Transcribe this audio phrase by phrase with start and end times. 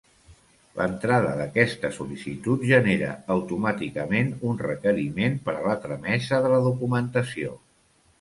[0.77, 7.53] L'entrada d'aquesta sol·licitud genera automàticament un requeriment per a la tramesa de la documentació.